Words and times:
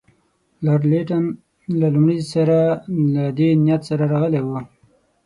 لارډ 0.65 0.83
لیټن 0.91 1.23
له 1.79 1.87
لومړي 1.93 2.19
سره 2.33 2.57
له 3.13 3.23
دې 3.37 3.49
نیت 3.65 3.81
سره 3.89 4.03
راغلی 4.13 4.41
وو. 4.43 4.59